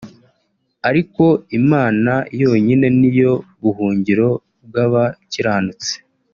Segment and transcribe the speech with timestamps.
[0.89, 1.23] ariko
[1.59, 4.29] Imana yonyine niyo buhungiro
[4.65, 5.93] bw’abakiranutsi